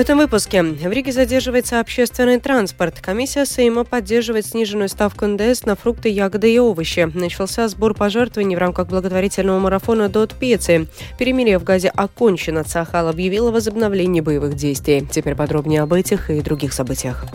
[0.00, 3.00] Этом выпуске в Риге задерживается общественный транспорт.
[3.02, 7.10] Комиссия Сейма поддерживает сниженную ставку НДС на фрукты, ягоды и овощи.
[7.12, 10.86] Начался сбор пожертвований в рамках благотворительного марафона «Дот Пиццы».
[11.18, 12.64] Перемирие в Газе окончено.
[12.64, 15.06] Цахал объявил о возобновлении боевых действий.
[15.06, 17.26] Теперь подробнее об этих и других событиях.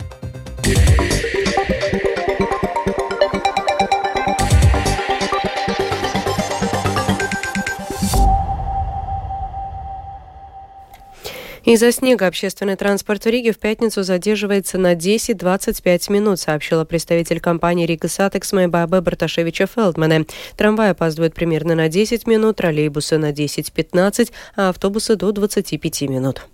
[11.66, 17.86] Из-за снега общественный транспорт в Риге в пятницу задерживается на 10-25 минут, сообщила представитель компании
[17.86, 20.26] Rīgas satiksme Баба Барташевича-Фелдмане.
[20.56, 26.46] Трамвай опаздывает примерно на 10 минут, троллейбусы на 10-15, а автобусы до 25 минут.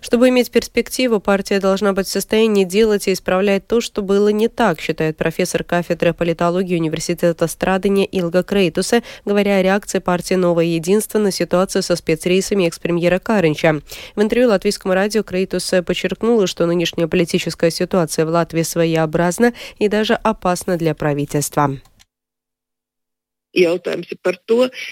[0.00, 4.48] Чтобы иметь перспективу, партия должна быть в состоянии делать и исправлять то, что было не
[4.48, 11.18] так, считает профессор кафедры политологии Университета Страдыня Илга Крейтусе, говоря о реакции партии «Новое единство»
[11.18, 13.80] на ситуацию со спецрейсами экс-премьера Каринча.
[14.14, 20.14] В интервью латвийскому радио Крейтус подчеркнула, что нынешняя политическая ситуация в Латвии своеобразна и даже
[20.14, 21.76] опасна для правительства.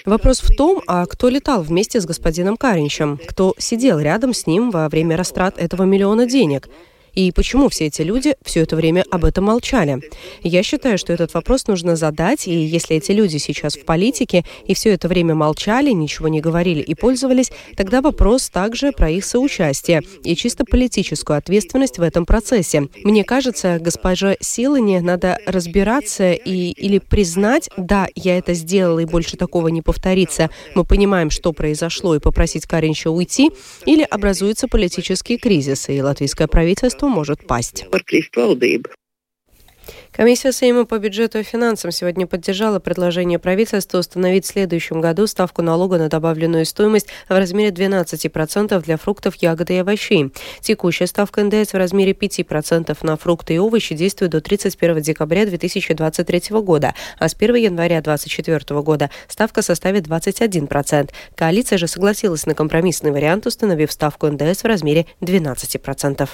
[0.05, 3.19] Вопрос в том, а кто летал вместе с господином Каринчем?
[3.27, 6.67] Кто сидел рядом с ним во время растрат этого миллиона денег?
[7.15, 10.01] И почему все эти люди все это время об этом молчали?
[10.43, 14.73] Я считаю, что этот вопрос нужно задать, и если эти люди сейчас в политике и
[14.73, 20.03] все это время молчали, ничего не говорили и пользовались, тогда вопрос также про их соучастие
[20.23, 22.89] и чисто политическую ответственность в этом процессе.
[23.03, 29.37] Мне кажется, госпожа Силане надо разбираться и или признать, да, я это сделала и больше
[29.37, 33.51] такого не повторится, мы понимаем, что произошло, и попросить Каринча уйти,
[33.85, 37.85] или образуется политический кризис, и латвийское правительство правительству может пасть.
[40.11, 45.61] Комиссия Сейма по бюджету и финансам сегодня поддержала предложение правительства установить в следующем году ставку
[45.61, 50.31] налога на добавленную стоимость в размере 12% для фруктов, ягод и овощей.
[50.61, 56.61] Текущая ставка НДС в размере 5% на фрукты и овощи действует до 31 декабря 2023
[56.61, 61.09] года, а с 1 января 2024 года ставка составит 21%.
[61.35, 66.29] Коалиция же согласилась на компромиссный вариант, установив ставку НДС в размере 12%.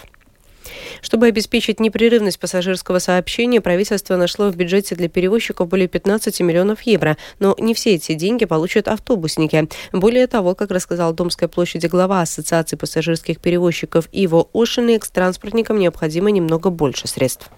[1.02, 7.18] Чтобы обеспечить непрерывность пассажирского сообщения, правительство нашло в бюджете для перевозчиков более 15 миллионов евро.
[7.40, 9.68] Но не все эти деньги получат автобусники.
[9.92, 16.70] Более того, как рассказал Домской площади глава Ассоциации пассажирских перевозчиков Иво Ошинекс, транспортникам необходимо немного
[16.70, 17.50] больше средств.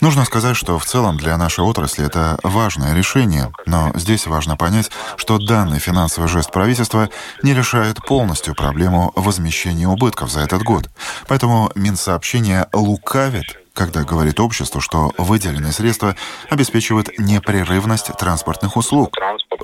[0.00, 4.90] Нужно сказать, что в целом для нашей отрасли это важное решение, но здесь важно понять,
[5.16, 7.10] что данный финансовый жест правительства
[7.42, 10.84] не решает полностью проблему возмещения убытков за этот год.
[11.28, 16.16] Поэтому Минсообщение лукавит когда говорит обществу, что выделенные средства
[16.48, 19.14] обеспечивают непрерывность транспортных услуг.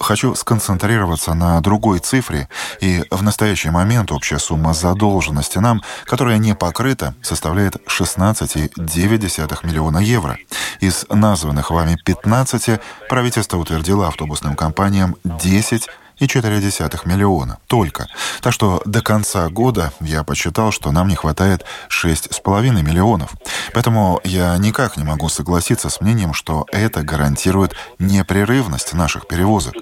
[0.00, 2.48] Хочу сконцентрироваться на другой цифре,
[2.80, 10.36] и в настоящий момент общая сумма задолженности нам, которая не покрыта, составляет 16,9 миллиона евро.
[10.80, 15.88] Из названных вами 15 правительство утвердило автобусным компаниям 10
[16.20, 18.06] 2,4 миллиона только.
[18.42, 23.32] Так что до конца года я посчитал, что нам не хватает 6,5 миллионов.
[23.72, 29.74] Поэтому я никак не могу согласиться с мнением, что это гарантирует непрерывность наших перевозок.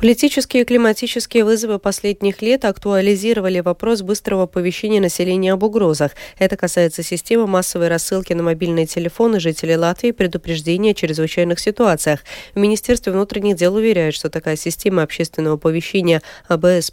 [0.00, 6.12] Политические и климатические вызовы последних лет актуализировали вопрос быстрого оповещения населения об угрозах.
[6.38, 12.20] Это касается системы массовой рассылки на мобильные телефоны жителей Латвии предупреждения о чрезвычайных ситуациях.
[12.54, 16.92] В Министерстве внутренних дел уверяют, что такая система общественного оповещения АБС+,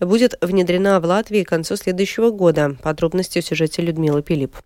[0.00, 2.74] будет внедрена в Латвии к концу следующего года.
[2.82, 4.56] Подробности в сюжете Людмилы Пилип.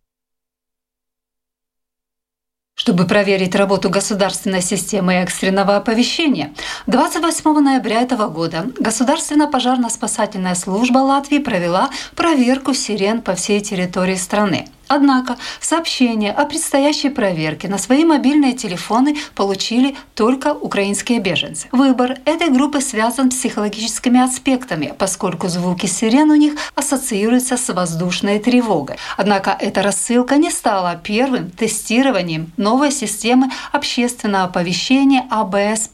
[2.76, 6.52] Чтобы проверить работу государственной системы экстренного оповещения,
[6.88, 14.66] 28 ноября этого года Государственная пожарно-спасательная служба Латвии провела проверку сирен по всей территории страны.
[14.88, 21.68] Однако сообщения о предстоящей проверке на свои мобильные телефоны получили только украинские беженцы.
[21.72, 28.38] Выбор этой группы связан с психологическими аспектами, поскольку звуки сирен у них ассоциируются с воздушной
[28.38, 28.96] тревогой.
[29.16, 35.88] Однако эта рассылка не стала первым тестированием новой системы общественного оповещения АБС+,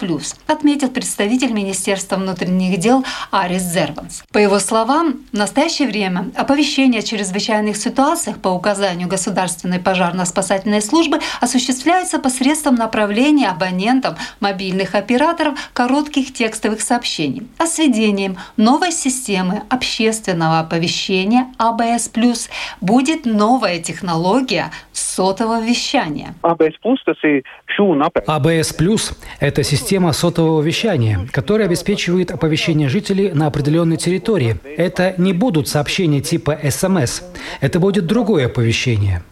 [0.46, 4.24] отметил представитель Министерства внутренних дел Арис Зерванс.
[4.32, 10.80] По его словам, в настоящее время оповещение о чрезвычайных ситуациях по указанию указанию Государственной пожарно-спасательной
[10.80, 17.46] службы осуществляется посредством направления абонентам мобильных операторов коротких текстовых сообщений.
[17.58, 22.10] А с введением новой системы общественного оповещения АБС+,
[22.80, 26.34] будет новая технология сотового вещания.
[28.26, 34.56] АБС Плюс– это система сотового вещания, которая обеспечивает оповещение жителей на определенной территории.
[34.76, 37.22] Это не будут сообщения типа СМС.
[37.60, 39.22] Это будет другое оповещение.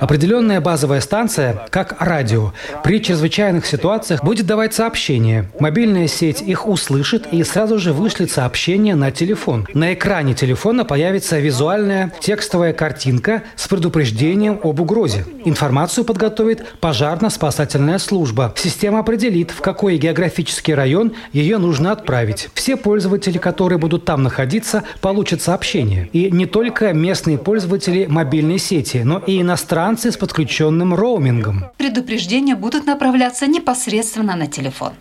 [0.00, 2.52] Определенная базовая станция, как радио,
[2.84, 5.50] при чрезвычайных ситуациях будет давать сообщения.
[5.60, 9.66] Мобильная сеть их услышит и сразу же вышлет сообщение на телефон.
[9.74, 15.24] На экране телефона появится визуальная текстовая картинка с предупреждением об угрозе.
[15.44, 18.52] Информацию подготовит пожарно-спасательная служба.
[18.56, 22.48] Система определит, в какой географический район ее нужно отправить.
[22.54, 26.08] Все пользователи, которые будут там находиться, получат сообщение.
[26.12, 31.64] И не только местные пользователи мобильной сети, но и иностранные иностранцы с подключенным роумингом.
[31.76, 34.92] Предупреждения будут направляться непосредственно на телефон.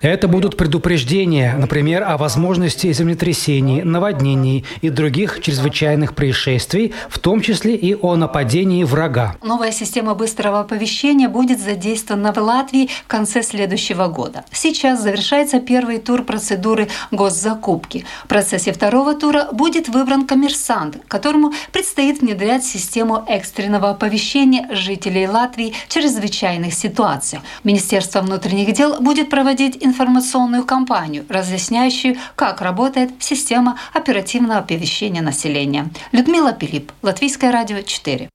[0.00, 7.76] Это будут предупреждения, например, о возможности землетрясений, наводнений и других чрезвычайных происшествий, в том числе
[7.76, 9.36] и о нападении врага.
[9.42, 14.44] Новая система быстрого оповещения будет задействована в Латвии в конце следующего года.
[14.52, 18.06] Сейчас завершается первый тур процедуры госзакупки.
[18.24, 25.74] В процессе второго тура будет выбран коммерсант, которому предстоит внедрять систему экстренного оповещения жителей Латвии
[25.88, 27.42] в чрезвычайных ситуациях.
[27.64, 35.90] Министерство внутренних дел будет проводить проводить информационную кампанию, разъясняющую, как работает система оперативного оповещения населения.
[36.12, 38.28] Людмила Пилип, Латвийское радио 4.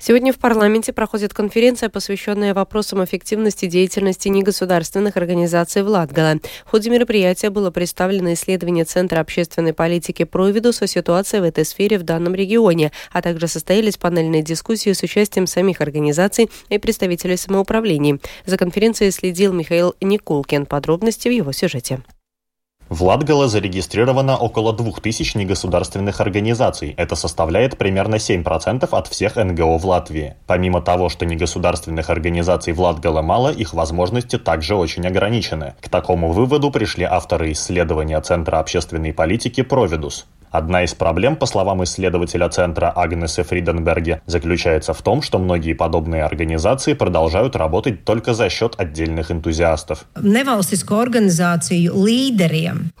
[0.00, 6.40] Сегодня в парламенте проходит конференция, посвященная вопросам эффективности деятельности негосударственных организаций в Латгале.
[6.64, 11.98] В ходе мероприятия было представлено исследование Центра общественной политики Провидус о ситуации в этой сфере
[11.98, 18.20] в данном регионе, а также состоялись панельные дискуссии с участием самих организаций и представителей самоуправлений.
[18.46, 20.66] За конференцией следил Михаил Никулкин.
[20.66, 22.00] Подробности в его сюжете.
[22.88, 26.94] В Латгале зарегистрировано около 2000 негосударственных организаций.
[26.96, 30.36] Это составляет примерно 7% от всех НГО в Латвии.
[30.46, 35.74] Помимо того, что негосударственных организаций в Латгале мало, их возможности также очень ограничены.
[35.82, 40.26] К такому выводу пришли авторы исследования Центра общественной политики «Провидус».
[40.50, 46.24] Одна из проблем, по словам исследователя центра Агнесы Фриденберге, заключается в том, что многие подобные
[46.24, 50.06] организации продолжают работать только за счет отдельных энтузиастов.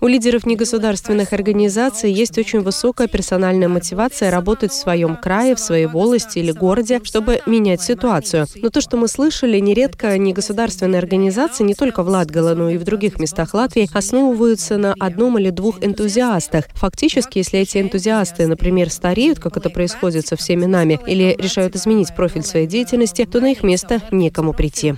[0.00, 5.86] У лидеров негосударственных организаций есть очень высокая персональная мотивация работать в своем крае, в своей
[5.86, 8.46] волости или городе, чтобы менять ситуацию.
[8.56, 12.84] Но то, что мы слышали, нередко негосударственные организации не только в Латгале, но и в
[12.84, 16.64] других местах Латвии основываются на одном или двух энтузиастах.
[16.74, 22.14] Фактически если эти энтузиасты, например, стареют, как это происходит со всеми нами, или решают изменить
[22.14, 24.96] профиль своей деятельности, то на их место некому прийти.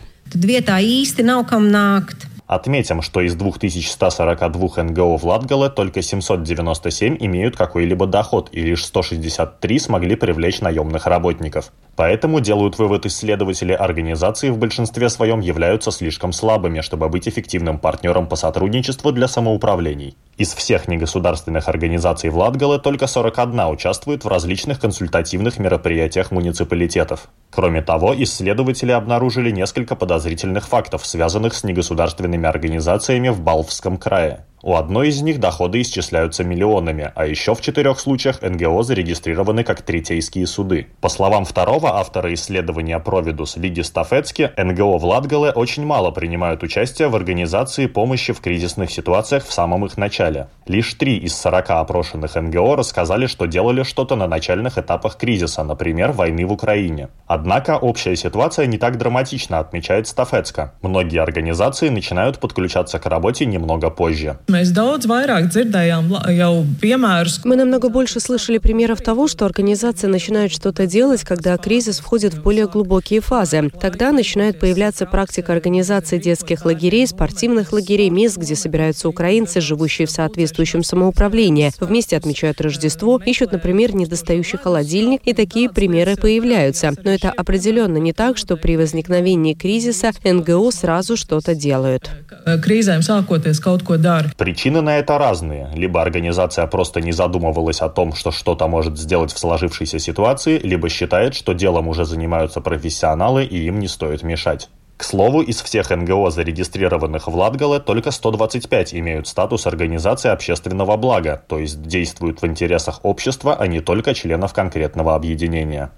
[2.50, 9.78] Отметим, что из 2142 НГО в Латгале только 797 имеют какой-либо доход, и лишь 163
[9.78, 11.70] смогли привлечь наемных работников.
[11.94, 18.26] Поэтому, делают вывод исследователи, организации в большинстве своем являются слишком слабыми, чтобы быть эффективным партнером
[18.26, 20.16] по сотрудничеству для самоуправлений.
[20.36, 27.28] Из всех негосударственных организаций в Латгале только 41 участвует в различных консультативных мероприятиях муниципалитетов.
[27.50, 34.46] Кроме того, исследователи обнаружили несколько подозрительных фактов, связанных с негосударственными организациями в Балвском крае.
[34.62, 39.80] У одной из них доходы исчисляются миллионами, а еще в четырех случаях НГО зарегистрированы как
[39.80, 40.88] третейские суды.
[41.00, 47.08] По словам второго автора исследования Провидус Лиги Стафецки, НГО в Латгале очень мало принимают участие
[47.08, 50.48] в организации помощи в кризисных ситуациях в самом их начале.
[50.66, 56.12] Лишь три из 40 опрошенных НГО рассказали, что делали что-то на начальных этапах кризиса, например,
[56.12, 57.08] войны в Украине.
[57.26, 60.74] Однако общая ситуация не так драматична, отмечает Стафецка.
[60.82, 64.36] Многие организации начинают подключаться к работе немного позже.
[64.50, 67.44] Mēs daudz vairāk dzirdējām jau piemērus.
[67.44, 72.42] Мы намного больше слышали примеров того, что организация начинает что-то делать, когда кризис входит в
[72.42, 73.70] более глубокие фазы.
[73.80, 80.10] Тогда начинает появляться практика организации детских лагерей, спортивных лагерей, мест, где собираются украинцы, живущие в
[80.10, 81.70] соответствующем самоуправлении.
[81.78, 86.92] Вместе отмечают Рождество, ищут, например, недостающий холодильник, и такие примеры появляются.
[87.04, 92.10] Но это определенно не так, что при возникновении кризиса НГО сразу что-то делают.
[92.46, 94.30] Кризēm sākoties kaut ko dara.
[94.40, 95.68] Причины на это разные.
[95.74, 100.88] Либо организация просто не задумывалась о том, что что-то может сделать в сложившейся ситуации, либо
[100.88, 104.70] считает, что делом уже занимаются профессионалы и им не стоит мешать.
[104.96, 111.42] К слову, из всех НГО, зарегистрированных в Латгале, только 125 имеют статус организации общественного блага,
[111.46, 115.90] то есть действуют в интересах общества, а не только членов конкретного объединения.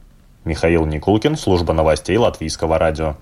[0.45, 3.17] Михаил Никулкин, служба новостей Латвийского радио.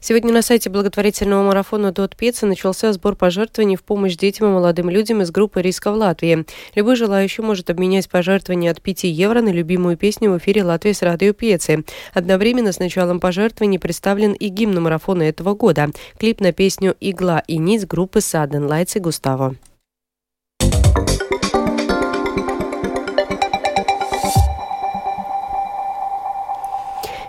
[0.00, 4.88] Сегодня на сайте благотворительного марафона «Дот Пеца» начался сбор пожертвований в помощь детям и молодым
[4.90, 6.44] людям из группы «Риска в Латвии».
[6.74, 11.02] Любой желающий может обменять пожертвования от 5 евро на любимую песню в эфире Латвии с
[11.02, 11.84] радио Пецы.
[12.14, 15.90] Одновременно с началом пожертвований представлен и гимн марафона этого года.
[16.18, 19.54] Клип на песню «Игла и нить» группы «Саден Лайц и Густаво.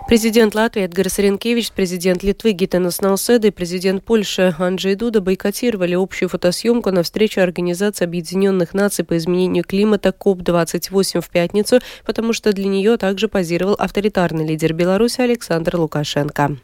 [0.06, 6.28] Президент Латвии Эдгар Ринкевич, президент Литвы Гитанас Науседа и президент Польши Анджей Дуда бойкотировали общую
[6.28, 12.66] фотосъемку на встрече Организации Объединенных Наций по изменению климата КОП-28 в пятницу, потому что для
[12.66, 16.58] нее также позировал авторитарный лидер Беларуси Александр Лукашенко.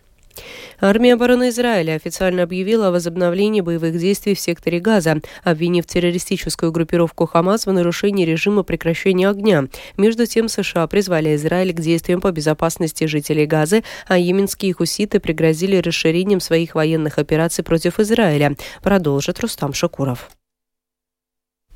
[0.81, 7.27] Армия обороны Израиля официально объявила о возобновлении боевых действий в секторе Газа, обвинив террористическую группировку
[7.27, 9.67] Хамас в нарушении режима прекращения огня.
[9.97, 15.77] Между тем, США призвали Израиль к действиям по безопасности жителей Газы, а йеменские хуситы пригрозили
[15.77, 18.57] расширением своих военных операций против Израиля.
[18.83, 20.31] Продолжит Рустам Шакуров.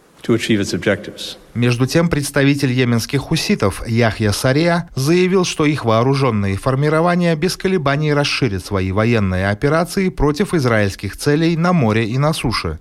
[1.52, 8.64] Между тем, представитель йеменских хуситов Яхья Сария заявил, что их вооруженные формирования без колебаний расширят
[8.64, 12.78] свои военные операции против израильских целей на море и на суше.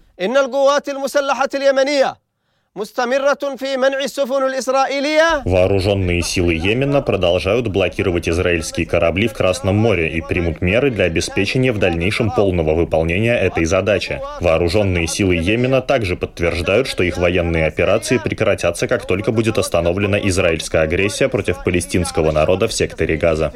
[5.46, 11.72] Вооруженные силы Йемена продолжают блокировать израильские корабли в Красном море и примут меры для обеспечения
[11.72, 14.20] в дальнейшем полного выполнения этой задачи.
[14.42, 20.82] Вооруженные силы Йемена также подтверждают, что их военные операции прекратятся, как только будет остановлена израильская
[20.82, 23.54] агрессия против палестинского народа в секторе Газа.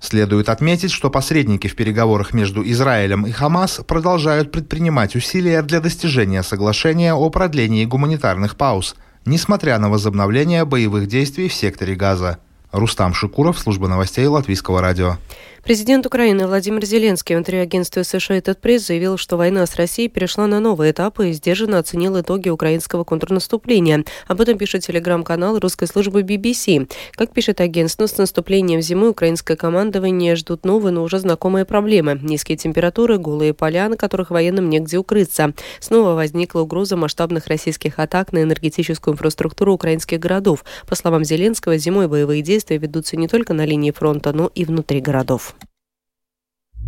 [0.00, 6.42] Следует отметить, что посредники в переговорах между Израилем и Хамас продолжают предпринимать усилия для достижения
[6.42, 12.38] соглашения о продлении гуманитарных пауз, несмотря на возобновление боевых действий в секторе Газа.
[12.72, 15.18] Рустам Шикуров, служба новостей Латвийского радио.
[15.62, 20.46] Президент Украины Владимир Зеленский в интервью США «Этот пресс» заявил, что война с Россией перешла
[20.46, 24.04] на новый этап и сдержанно оценил итоги украинского контрнаступления.
[24.26, 26.90] Об этом пишет телеграм-канал русской службы BBC.
[27.12, 32.18] Как пишет агентство, с наступлением зимы украинское командование ждут новые, но уже знакомые проблемы.
[32.20, 35.52] Низкие температуры, голые поля, на которых военным негде укрыться.
[35.78, 40.64] Снова возникла угроза масштабных российских атак на энергетическую инфраструктуру украинских городов.
[40.88, 45.00] По словам Зеленского, зимой боевые действия ведутся не только на линии фронта, но и внутри
[45.00, 45.49] городов.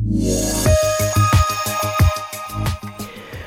[0.00, 0.82] Yeah.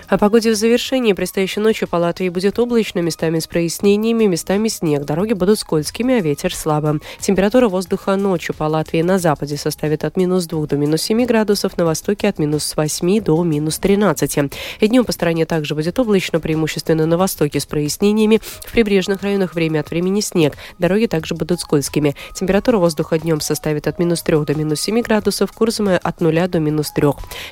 [0.07, 1.13] О погоде в завершении.
[1.13, 5.03] Предстоящей ночью по Латвии будет облачно, местами с прояснениями, местами снег.
[5.03, 7.01] Дороги будут скользкими, а ветер слабым.
[7.19, 11.75] Температура воздуха ночью по Латвии на западе составит от минус 2 до минус 7 градусов,
[11.77, 14.51] на востоке от минус 8 до минус 13.
[14.79, 18.41] И днем по стране также будет облачно, преимущественно на востоке с прояснениями.
[18.63, 20.53] В прибрежных районах время от времени снег.
[20.77, 22.15] Дороги также будут скользкими.
[22.35, 26.59] Температура воздуха днем составит от минус 3 до минус 7 градусов, Курсами от 0 до
[26.59, 27.07] минус 3.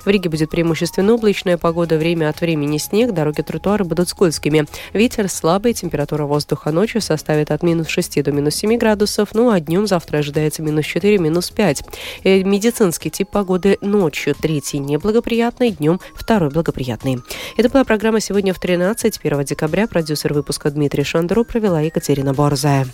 [0.05, 4.65] В Риге будет преимущественно облачная погода, время от времени снег, дороги тротуары будут скользкими.
[4.91, 9.61] Ветер слабый, температура воздуха ночью составит от минус 6 до минус 7 градусов, ну а
[9.61, 11.83] днем завтра ожидается минус 4, минус 5.
[12.25, 17.19] Э, медицинский тип погоды ночью третий неблагоприятный, днем второй благоприятный.
[17.55, 19.87] Это была программа сегодня в 13, 1 декабря.
[19.87, 22.85] Продюсер выпуска Дмитрий Шандро провела Екатерина Борзая.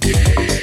[0.00, 0.57] Yeah.